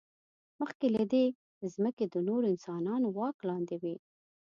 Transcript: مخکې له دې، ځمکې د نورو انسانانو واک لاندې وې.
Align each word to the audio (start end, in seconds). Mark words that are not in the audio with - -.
مخکې 0.59 0.87
له 0.95 1.03
دې، 1.11 1.25
ځمکې 1.73 2.05
د 2.09 2.15
نورو 2.27 2.45
انسانانو 2.53 3.07
واک 3.17 3.37
لاندې 3.49 3.75
وې. 3.81 3.95